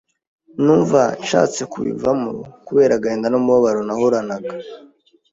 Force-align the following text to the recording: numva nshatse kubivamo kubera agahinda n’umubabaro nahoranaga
numva 0.63 1.01
nshatse 1.23 1.61
kubivamo 1.71 2.31
kubera 2.67 2.93
agahinda 2.95 3.27
n’umubabaro 3.29 3.81
nahoranaga 3.87 4.51